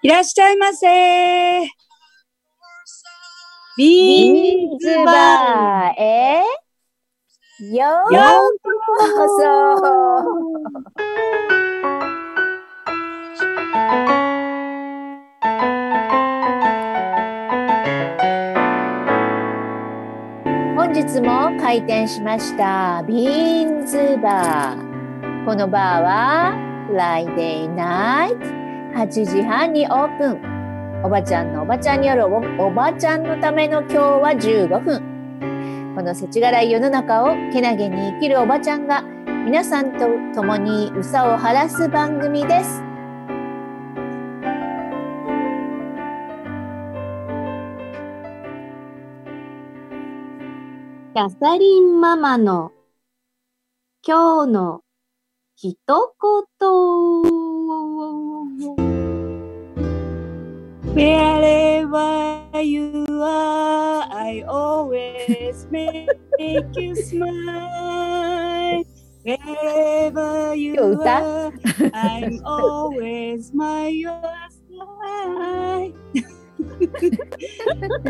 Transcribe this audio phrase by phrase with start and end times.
[0.00, 0.86] いらっしゃいませ。
[3.76, 6.42] ビーンズバーへ
[7.72, 8.14] よー。
[8.14, 9.42] ようこそ
[20.76, 28.67] 本日も開店しましたビーンズバーこのバーはフライデーナイト
[28.98, 31.02] 8時半にオープン。
[31.04, 35.94] おばちゃんのおばちゃんによるおばちゃんのための今日は15分。
[35.94, 39.02] この世知辛い世の中をけなげに生きるおばちゃんが
[39.44, 42.82] 皆さんと共にうさを晴らす番組です。
[51.14, 52.72] キャサリンママの
[54.04, 54.80] 今日の
[55.54, 55.76] 一
[56.60, 57.37] 言。
[60.94, 66.08] Wherever you are, I always make
[66.76, 68.84] you smile.
[69.24, 71.52] Wherever you are,
[71.92, 75.92] I'm always my your smile.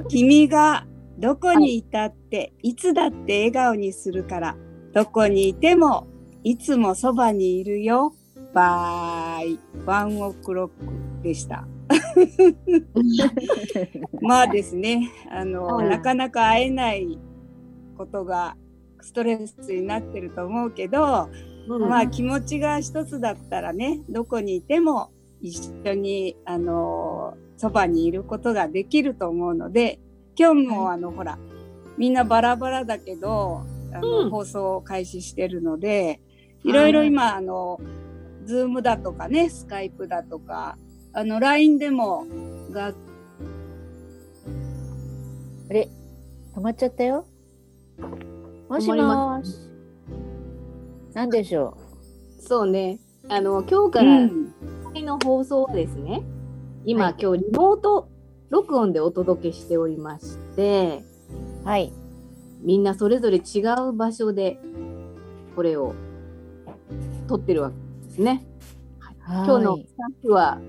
[0.09, 0.87] 君が
[1.19, 4.57] どこにいたって、いつだって笑顔にするから、
[4.93, 6.07] どこにいても
[6.45, 8.15] いつもそばにいるよ。
[8.55, 9.59] バイ。
[9.85, 10.75] ワンオクロック
[11.23, 11.67] でした。
[14.21, 17.19] まあですね、あの、はいなかなか会えない
[17.97, 18.57] ことが
[19.01, 21.29] ストレスになってると思うけど、
[21.69, 30.01] まあ気持ちが一つだったらね、どこにいても一緒に、あの、そばにいることができると思うので、
[30.37, 31.39] 今日もあの、ほら、
[31.97, 34.31] みんなバラバラだけど、あの、うん。
[34.31, 36.21] 放送を開始してるので、
[36.65, 37.81] いろいろ今、あの、
[38.45, 40.77] ズームだとかね、スカイプだとか、
[41.19, 42.27] あの、LINE でも
[42.71, 42.95] が、
[45.69, 45.89] あれ
[46.55, 47.27] 止まっちゃったよ。
[48.69, 49.53] もしもし。
[51.15, 51.77] 何でしょ
[52.39, 53.01] そうね。
[53.29, 54.55] あの、今日かうらん
[54.95, 56.23] の放送はですね、
[56.85, 57.15] 今、はい。
[57.21, 58.09] 今日リモート
[58.51, 61.03] 録音でお届けしておりまして、
[61.65, 61.93] うはい。
[62.61, 64.61] みんなそれぞれ違う場所で
[65.57, 65.97] これを
[67.27, 67.77] 撮ってるわけ
[68.07, 68.47] ですね。
[69.27, 70.61] 今日のスタッフは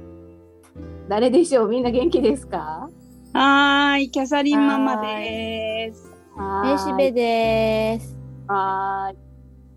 [1.09, 1.69] 誰でしょう？
[1.69, 2.87] みんな元気ですか？
[3.33, 6.07] はーい、キャサリンママです。
[6.63, 8.15] めしべです
[8.47, 9.17] はーい。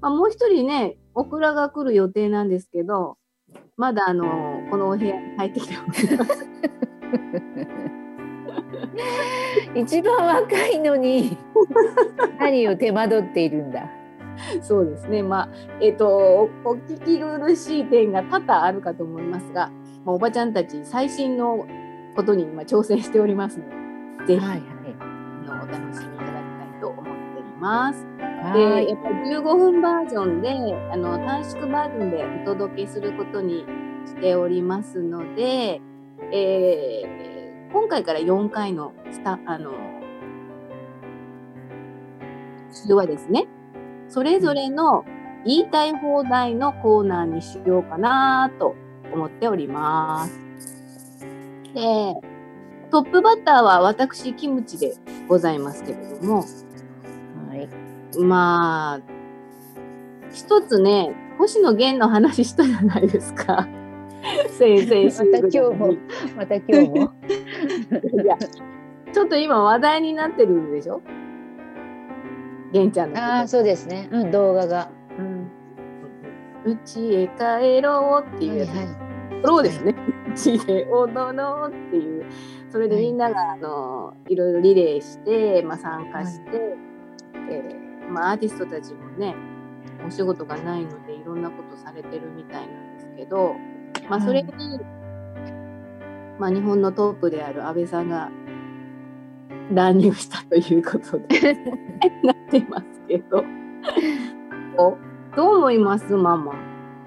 [0.02, 3.16] まあ、もう一人ね、オクラが来る予定なんですけど、
[3.78, 6.06] まだあの、このお部屋に入ってきてます。
[9.74, 11.38] 一番若いのに
[12.38, 13.88] 何を手間取っているんだ
[14.60, 15.22] そうですね。
[15.22, 15.48] まあ、
[15.80, 19.70] えっ、とお、お聞き苦しい点が多々あるかと思いますが、
[20.04, 21.66] まあ、おばちゃんたち最新の
[22.16, 23.68] ことに今挑戦しておりますの
[24.26, 24.62] で、ぜひ、はい
[25.00, 28.04] あのお楽しみいただきたいと思っております。
[28.04, 30.50] はいはいで、やっぱり15分バージョンで、
[30.92, 33.64] あの短縮バージョンでお届けすることに
[34.06, 35.80] しておりますので、
[36.32, 37.22] えー
[37.72, 39.72] 今回から4回のスタあの
[42.70, 43.46] 週はですね、
[44.08, 45.04] それぞれの
[45.46, 48.76] 言いたい放題のコーナーにしようかなと
[49.12, 50.38] 思っております。
[51.74, 52.14] で、
[52.90, 54.94] トップバッターは私、キムチで
[55.28, 56.44] ございますけれども、
[57.48, 59.00] はいまあ、
[60.32, 63.66] 一つね、星野源の話したじゃないですか。
[64.58, 65.94] 先々週また今日も
[66.36, 67.12] また今日も
[68.22, 68.36] いや、
[69.12, 71.00] ちょっと今話題になってるでしょ？
[72.72, 73.18] 源ちゃんの。
[73.22, 74.88] ああそうですねうん動画が
[76.64, 78.68] うちへ帰ろうっていうやつ。
[78.70, 78.86] はい
[79.42, 79.94] 踊ろうですね。
[80.28, 82.26] うちで踊ろうっていう。
[82.70, 86.76] それでみんなが、あのいろいろリレーして、まあ、参加して、
[87.50, 89.34] えーまあ、アーティストたちもね
[90.06, 93.54] お仕事がないのでいろんなことされてるみたいなんですけど、
[94.08, 94.48] まあ、それに、
[96.38, 98.30] まあ、日本のトップである安倍さんが
[99.72, 101.54] 乱入したということで
[102.24, 103.44] なってますけど
[104.78, 104.96] お
[105.36, 106.12] どう思います？
[106.14, 106.54] ママ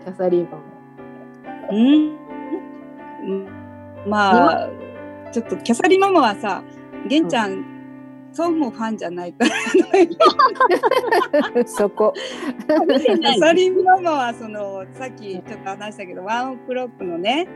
[0.03, 0.63] キャサリンママ。
[1.71, 2.24] うんうん
[4.07, 4.69] まあ、
[5.31, 6.63] ちょっとキャサリンママはさ、
[7.07, 7.65] 玄ちゃん、
[8.31, 9.51] そうもファンじゃないから。
[11.65, 12.13] そこ。
[12.15, 17.47] キャサリンママはそのさっきちょっと話したけどワンオクロックのね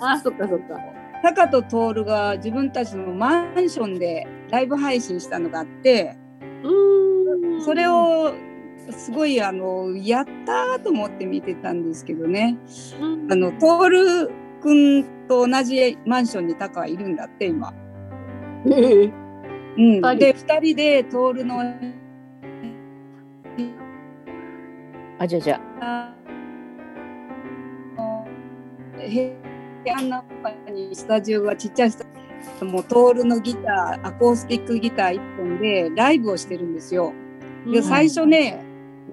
[0.00, 0.76] あ、そっかそっか。
[1.22, 6.16] タカとトールが自分たちのマンションでライブ配信したのがあって
[6.62, 7.62] うーん。
[7.62, 8.32] それ、を
[8.90, 12.56] すごいあのやったーと思って見てたんですけどね。
[13.00, 13.32] うん。
[13.32, 14.30] あのトール
[14.62, 17.72] 君と同じマンションにタカはいるんだって今。
[18.66, 19.12] ええ。
[19.76, 20.16] うん、人。
[20.16, 21.60] で2人で徹の
[25.18, 25.60] あじゃあじゃ
[28.96, 32.10] 部屋の中にスタジオがちっちゃいスタジ
[32.62, 37.12] オもうトールのギターアコースティックギター1本でライブをしてるんですよ。
[37.70, 38.64] で最初ね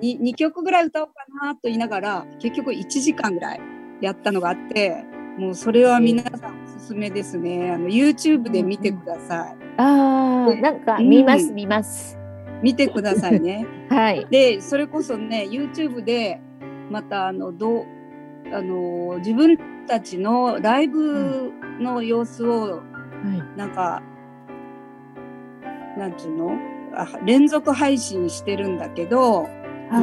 [0.02, 3.62] 2, 2曲ぐらい歌おうかなと言いながら結局1時間ぐらい
[4.00, 5.04] やったのがあって
[5.38, 7.72] もうそれは皆さんおすすめですね。
[7.72, 9.56] あの YouTube で見てください。
[9.78, 12.18] ああーなんか見ます、見ます。
[12.64, 13.68] 見てくださいね。
[13.90, 14.26] はい。
[14.32, 16.42] でそれこそね YouTube で
[16.90, 17.86] またあのどう
[18.52, 19.58] あの自分
[19.88, 22.82] たちのライブの様子を
[23.24, 23.58] はい。
[23.58, 24.02] なんか、
[25.98, 26.52] なんていうの？
[26.94, 29.50] あ連続配信してるんだけど、は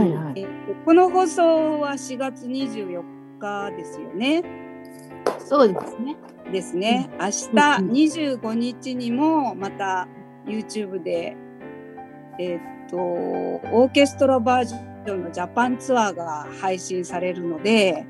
[0.05, 0.43] いはい。
[0.43, 0.47] え
[0.85, 3.03] この放送は4月24
[3.41, 4.43] 日ですよね。
[5.45, 6.17] そうですね。
[6.53, 7.11] ですね。
[7.19, 10.09] 明日うんうん25日にもまた
[10.47, 11.37] YouTube で、
[12.39, 18.07] えーっとオーケストラバージョンのジャパンツアーが配信されるので、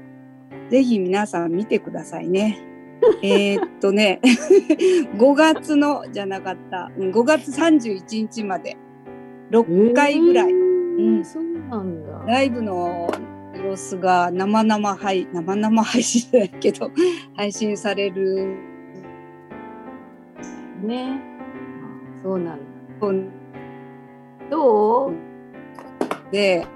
[0.71, 2.59] ぜひ皆さん見てくださいね。
[3.23, 4.21] えーっとね、
[5.17, 8.77] 5月のじゃなかった、うん5月31日まで
[9.51, 10.65] 6回ぐらい、えー
[10.97, 12.25] うんそうなんだ。
[12.27, 13.11] ライブの
[13.75, 16.91] 様子が生々配生々配信じゃないけど
[17.37, 18.57] 配信される
[20.83, 21.21] ね。
[22.23, 22.65] そうなんだ。
[23.01, 23.31] の
[24.51, 25.13] どう？
[26.31, 26.67] で、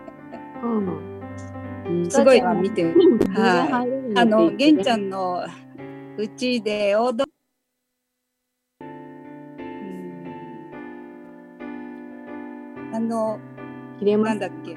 [0.63, 2.11] うん。
[2.11, 2.95] すごい見て、はい
[3.73, 5.03] はいあの、玄ちゃん。
[5.03, 5.45] んの
[6.17, 7.33] うちで踊る。
[8.81, 8.85] う
[12.91, 13.39] んあの、
[13.99, 14.29] 切れます。
[14.31, 14.77] なんだっけ？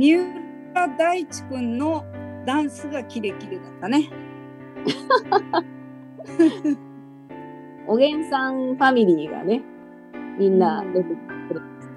[0.00, 2.06] 三浦大知くんの
[2.46, 4.08] ダンスがキレキレだったね。
[7.86, 9.60] おげんさんファミリーがね、
[10.38, 11.14] みんな出て
[11.48, 11.90] くれます。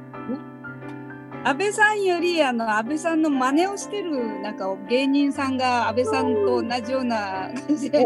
[1.46, 8.06] 安倍さんよりあの安倍さんの真似をしてるなんか芸人さんが安倍さんと同じような感じで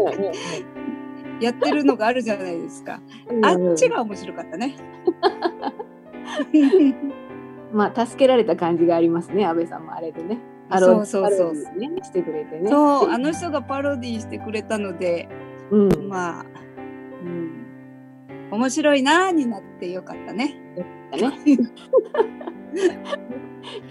[1.40, 3.00] やってるのがあるじゃないですか。
[3.42, 4.76] あっちが面白かったね。
[7.72, 10.38] まあ助けられた感じがありますね、安倍さんもあれでね。
[10.70, 12.68] パロそうそうそうねしてくれてね。
[12.70, 15.26] そうあの人がパロディーしてくれたので
[15.70, 16.08] うん。
[16.08, 16.44] まあ、
[17.22, 17.64] うん、
[18.50, 20.60] 面白いなーになってよかったね。
[20.76, 20.84] ね。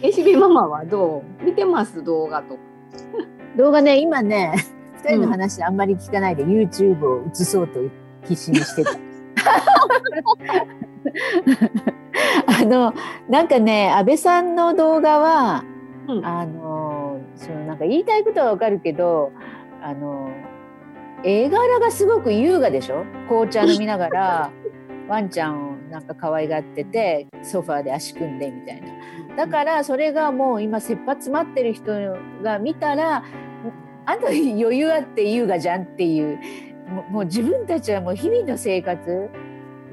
[0.04, 1.44] えしびママはどう？
[1.44, 2.62] 見てます動画とか。
[3.58, 4.54] 動画ね今ね
[5.04, 7.80] 二人の話あんまり聞かないで、YouTube を映そうと
[8.28, 8.92] 必死にしてた。
[12.62, 12.94] あの
[13.30, 15.64] なんかね安倍さんの動画は
[16.08, 16.26] うん。
[16.26, 19.32] あのそのなんか言いたいことはわかるけど
[19.82, 20.30] あの
[21.24, 23.04] 絵柄がすごく優雅でしょ？
[23.28, 24.52] 紅茶飲みながら
[25.08, 28.88] ワンちゃんをなんか可愛がっててソファーで足組んでみたいな。
[29.36, 31.92] だからそれがもう今切羽詰まってる人
[32.44, 33.24] が見たら
[34.06, 36.40] あんた余裕あって優雅じゃんっていう
[36.90, 39.30] もうもう自分たちはもう日々の生活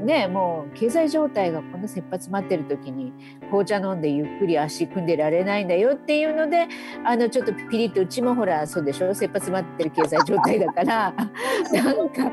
[0.01, 3.13] ねもう経済状態がこんな切羽詰まってる時に
[3.47, 6.67] 紅茶飲んでゆっくり足組んでられないんだよっていうので
[7.05, 9.15] あのちょっとピリッとうちもほらそうでしょ？
[9.15, 11.15] 切羽詰まってる経済状態だから
[11.73, 12.33] なんか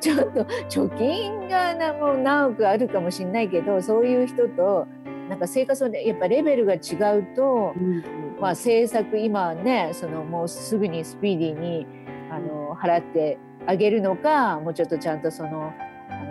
[0.00, 4.86] ちょっと貯金がなもう何億あるかもしれないけどそういう人と
[5.28, 6.78] なんか生活のやっぱレベルが違
[7.18, 8.02] うと、うん。
[8.40, 11.86] まあ、政策今はねそのもうすぐにスピーディーに
[12.30, 13.36] あの払って
[13.66, 15.72] あげるのかもうちょっとちゃんとその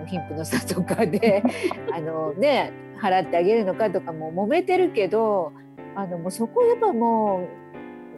[0.08, 1.44] 貧富の差とかで
[1.94, 2.72] あの、ね、
[3.02, 5.54] 払ってあげるのかとかも揉めてるけど
[5.96, 7.48] あのもうそこをやっぱも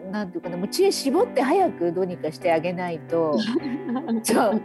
[0.07, 3.37] うなんていうかなもう知恵絞って早くどうにかしてあげないと
[4.23, 4.61] そう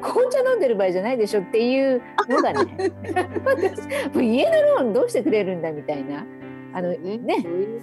[0.00, 2.92] 紅茶飲んでる場合じゃないでしょっていうのがね
[4.14, 6.24] もう家のローンどうしてくれるんだみたいな
[6.72, 7.20] あのね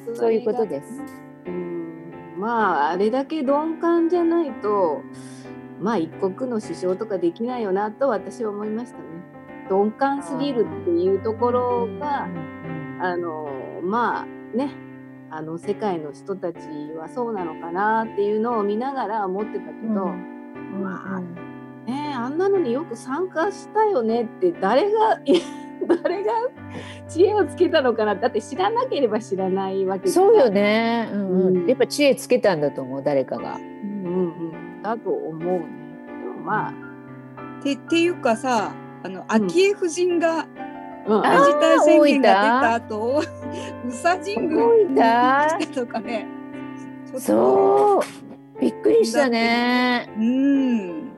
[0.06, 0.70] そうそういうことす。
[0.70, 1.04] です。
[1.48, 1.82] うん
[2.38, 5.02] まああれだけ鈍感じゃないと
[5.82, 9.04] まあ一国の首相とかできないよなと私は思いましたね。
[9.70, 12.28] 鈍感すぎるっていうところが
[13.00, 13.48] あの
[13.84, 14.72] まあね
[15.30, 16.60] あの世界の人たち
[16.98, 21.22] はそうなのかなっていうのを見ながら思ってたけど、まあ
[21.90, 25.20] ねあんなのによく参加したよねって誰が
[26.04, 26.32] 誰が
[27.08, 31.58] 知恵をつけたのかなだって知らなければ知らないわけそうよね、うんうん。
[31.58, 31.68] うん。
[31.68, 33.56] やっぱ知恵つけたんだと思う誰かが。
[33.56, 35.68] うんうんうん、だと思うね。
[36.24, 38.74] でもまあ、てっていうかさ
[39.04, 40.48] あの昭恵夫人が
[41.04, 43.24] うん、あ自治体宣言が出た後
[43.86, 46.28] 宇佐神宮大分来たとかね
[47.18, 50.08] そうびっくりしたね。
[50.18, 51.10] うん。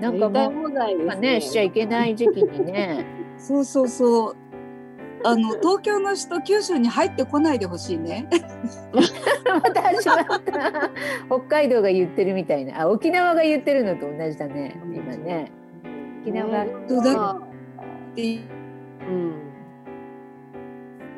[0.00, 3.04] なんか大もう問題ですなんかねしちゃいけない時期にね。
[3.36, 4.36] そうそうそう。
[5.24, 8.28] あの東京の人九州に入ってこないでほしいね。
[9.44, 10.90] また始まった。
[11.26, 12.82] 北海道が言ってるみたいな。
[12.82, 14.80] あ沖縄が言ってるのと同じだね。
[14.94, 15.52] 今ね。
[16.22, 17.00] 沖縄ねそ
[19.08, 19.52] うん。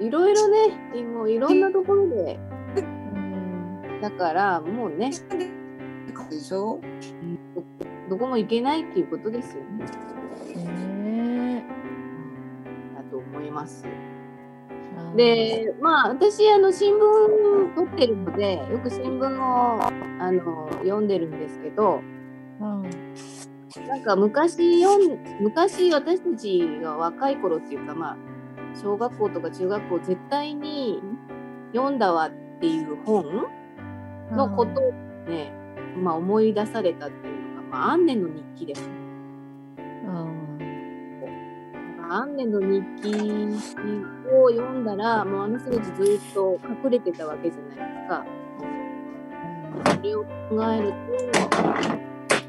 [0.00, 2.38] いろいろね、でもいろんなところで、
[2.76, 5.10] うんだからもうね、
[6.30, 6.80] でしょ。
[8.10, 9.86] どこも行けないっていうことですよね。
[13.54, 13.86] ます。
[15.16, 19.82] えで、まあ私あの新聞撮ってるので、よく新聞を
[20.20, 22.00] あの読んでるんですけど、
[22.60, 22.82] うん
[23.88, 28.16] なんか昔読ん昔私たちが若い頃っていうかまあ
[28.80, 31.00] 小学校とか中学校絶対に
[31.72, 32.30] 読んだわっ
[32.60, 33.24] ていう本
[34.30, 34.92] のことを
[35.28, 35.52] ね、
[35.96, 38.88] まあ、思い出されたっていうのが、まあ、アンネの日記です。
[38.88, 39.03] ま
[42.14, 43.08] アンネの日記
[44.32, 48.24] を読んだらもうあの人たちずっと隠れてたわけじゃないですか。
[49.96, 50.94] それを考えると、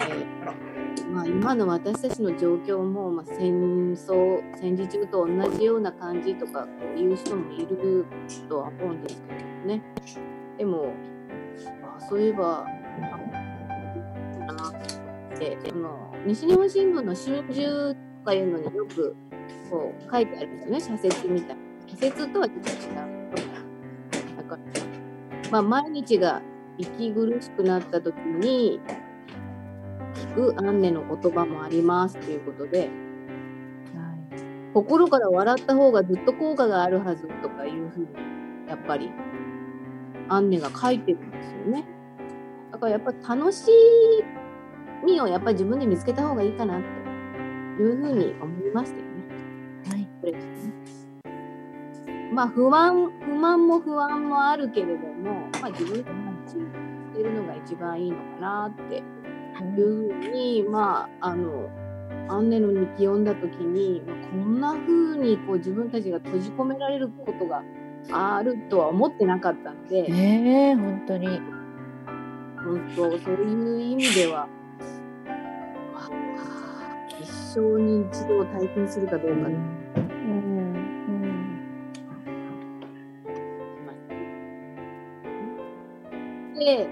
[0.05, 8.05] えーまあ、今の私たちの状況も、まあ、戦争戦時中と同じような感じとかこういう人もいる
[8.47, 9.81] とは思うんですけどね
[10.59, 10.93] でも
[11.97, 12.67] あそういえば
[14.43, 19.15] あかなってあの西日本新聞の春秋とかいうのによく
[19.69, 21.61] こう書いてあるんですよね社説みたいな。
[21.87, 22.95] 社説とはちょっと違う。
[24.37, 26.41] だから、まあ、毎日が
[26.77, 28.79] 息苦しくなった時に
[30.13, 32.89] 聞くアンネの言葉もありますということではい
[34.73, 38.07] 心から笑った方がずっと効果があるはずとかいうふうに
[38.67, 39.11] やっぱり
[40.27, 41.85] アンネが書いてるんですよね。
[42.71, 43.67] だからやっぱ楽し
[45.05, 46.81] みをやっぱり自分で見つけた方がいいかなっ
[47.77, 49.04] ていうふうに思いました
[50.31, 50.39] よね。
[50.39, 50.45] はい
[51.25, 56.55] これですねまあ不安不満も不安もあるけれども、まあ、自分で感じ
[57.17, 59.01] てるのが一番いいのかなってい
[59.81, 61.69] うふうにまああの
[62.27, 67.63] アンネの日記読んだ時に、まあ、こんな風にこう自分たちが閉じ込められることが
[68.11, 74.47] あるとは思ってなかったので、ねえ本当に本当そういう意味では
[75.95, 76.09] あ
[77.21, 79.55] 一生に一度体験するかどうかで
[80.25, 80.55] うん
[86.55, 86.87] で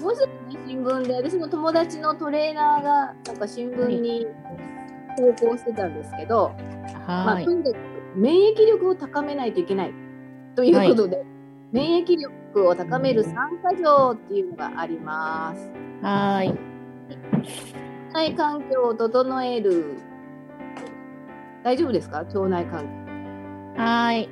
[0.00, 4.26] もう一つね新聞で私の友達のトレーナーがなんか新聞に
[5.16, 6.54] 投稿してたんですけど、
[7.06, 7.76] まあ、はいとにかく
[8.16, 9.92] 免疫力を高めないといけない
[10.56, 11.24] ということで、
[11.72, 15.70] 免疫力を高める3か条っていうのがあります。
[16.02, 16.58] はい腸
[18.12, 19.96] 内環境を整える。
[21.62, 22.18] 大丈夫ですか？
[22.18, 22.84] 腸内環
[23.76, 23.82] 境。
[23.82, 24.28] はい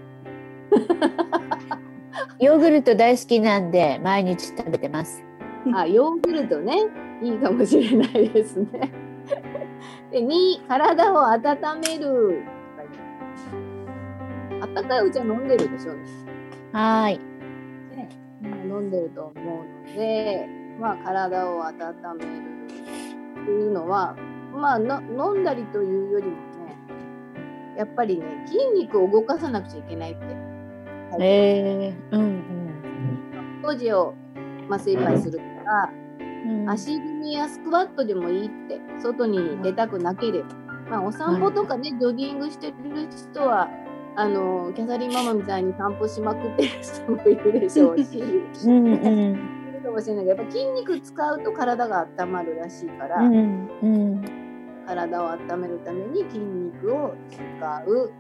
[2.41, 5.25] ヨーグルト大好きなんで毎日食べてます
[5.75, 6.87] あ、ヨーグルトね。
[7.23, 8.93] いいかもしれないですね。
[10.13, 11.41] で、2、体を温
[11.87, 12.43] める。
[14.61, 16.03] あったかいお茶飲んでるでしょうね。
[16.73, 17.19] はい
[17.97, 18.09] ね
[18.65, 20.49] 飲んでると思うので、
[20.81, 21.73] まあ、体を温
[22.19, 22.31] める
[23.43, 24.15] っていうのは、
[24.55, 26.39] まあ、の飲んだりというよりもね、
[27.79, 30.27] やっぱりね、筋肉を動かさなくちゃいけないって。
[31.21, 32.43] えー、うん
[33.63, 34.15] 当時を
[34.69, 36.71] 麻酔パイするとか、うん。
[36.71, 40.49] 足踏みやスクワットでもいいって、外に出たくなければ。
[40.91, 42.75] まあ、お散歩とかね、ジョギングしてる
[43.33, 43.69] 人は、
[44.17, 49.59] あのキャサリンママみたいに散歩しまくってる人もいるでしょうし、うん
[49.89, 54.48] かもしれないけど、やっぱ筋肉使うと体が温まるらしいから、うんうん
[54.89, 58.11] 体を温めるために筋肉を使う。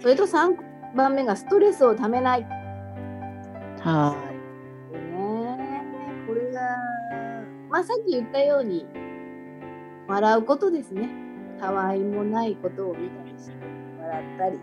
[0.00, 0.56] それと3
[0.96, 2.46] 番目がストレスをためない。
[3.80, 4.16] は
[4.92, 5.84] ね
[6.26, 6.60] これが、
[7.68, 8.86] まあさっき言ったように、
[10.08, 11.10] 笑うことですね。
[11.60, 13.52] たわいもないことを見たりして、
[14.00, 14.58] 笑ったり、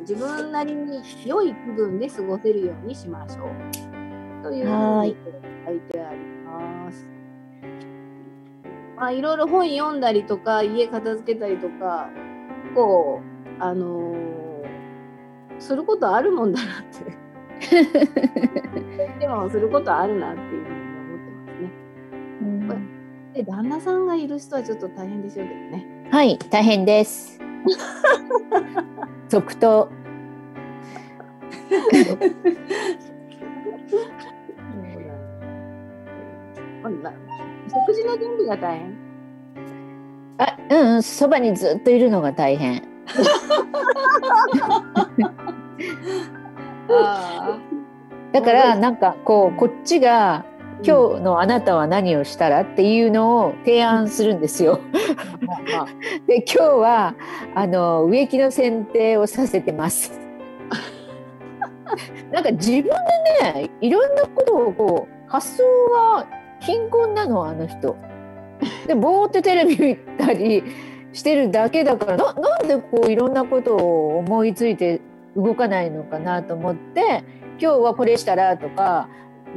[0.00, 4.42] 自分なりに良い気分で過ごせるようにしましょう。
[4.42, 5.16] というふうはいに
[5.66, 7.10] 書いてあります。
[8.98, 12.08] まあいろいろ本読んだりとか、家片付けたりとか、
[12.74, 13.20] こ
[13.58, 14.38] う、あのー
[15.60, 17.76] することあるもんだなって。
[19.16, 21.70] い でもすることあるなっていうふうに思ってますね。
[22.42, 26.08] うんで、旦那さんがいる人はちょっと大変でしょうけどね。
[26.10, 27.38] はい大変です
[29.28, 29.90] 続投
[37.68, 39.08] 除の準備が大変？
[40.38, 42.82] あうんうんそばにずっといるのが大変
[46.90, 47.58] あ
[48.32, 50.44] だからなんかこうこっちが
[50.84, 54.80] 今日のあなたは何をしたらっていうのを提案するんですよ。
[55.76, 55.86] あ。
[56.26, 57.14] で今日は
[57.54, 60.12] あの植木の剪定をさせてます。
[62.30, 62.90] なんか自分で
[63.54, 67.96] ねいろんなことをこう発想が貧困なのあの人。
[68.86, 70.64] でぼーってテレビ見たり
[71.12, 75.00] してるだけだからななんでこういろんなことを思いついて
[75.36, 77.24] 動かないのかなと思って
[77.60, 79.08] 今日はこれしたらとか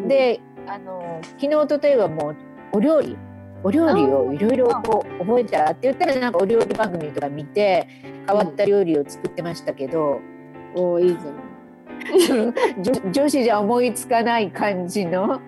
[0.07, 2.35] であの昨日例えばもう
[2.73, 3.17] お料理
[3.63, 7.87] お料理をいろいろこう覚えたって言ったらなんかお料理番組とか見て
[8.27, 10.19] 変わった料理を作ってましたけど、
[10.75, 11.17] おーいい
[12.23, 15.41] じゃ 女子じゃ思いつかない感じの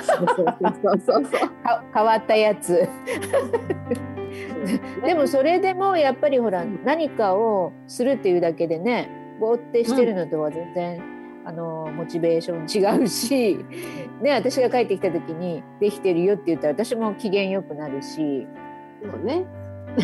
[0.00, 1.48] そうそうそうそうそう。
[1.62, 2.88] か変わったやつ
[5.04, 11.02] でもそれでもやっぱりほら何かをするっていうだけでねぼーってしてるのとは全然、
[11.44, 13.64] あのモチベーション違うし、
[14.20, 18.46] ね、私が帰ってきた時に「できてるよ」って言ったら私も機嫌よくなるし、
[19.02, 19.44] そうね。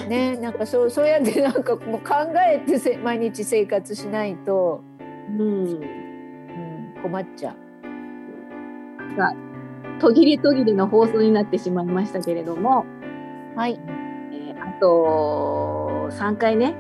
[0.09, 2.15] ね、なんかそう そうやってなんかもう考
[2.49, 4.83] えてせ毎日生活しないと、
[5.29, 5.65] うん。
[5.67, 7.57] うん、困っちゃう。
[10.01, 12.85] 途切れ途切れの放送になってしまいましたけれども、
[13.57, 13.79] はい、
[14.33, 16.75] えーあと3回ね、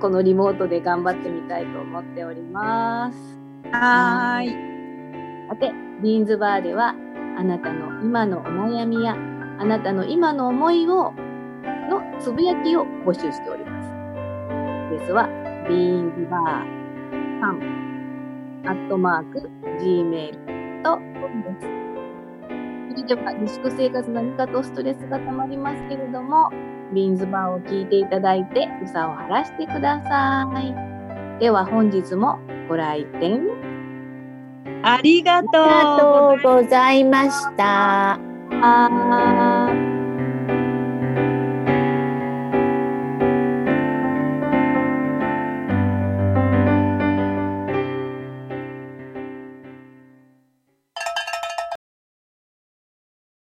[0.00, 3.18] このリモートで頑張ってみたいと思っております。
[3.70, 5.48] はーい。
[5.48, 6.94] さて、ビーンズバーでは、
[7.38, 9.16] あなたの今のお悩みや、
[9.58, 11.12] あなたの今の思いを、
[11.88, 14.98] のつぶやきを募集しております。
[14.98, 15.28] ですは、
[15.68, 21.91] ビーンズバーさん、アットマーク、gmail と、です。
[22.92, 26.50] それでは、自粛生活何かとストレスがたまりますけれども、
[26.92, 31.40] ビーンズバーを聞いていただいて、うさを晴らしてください。
[31.40, 32.38] では本日も
[32.68, 33.40] ご来店
[34.82, 38.12] ありがとうありがとうございました。
[38.14, 39.51] あー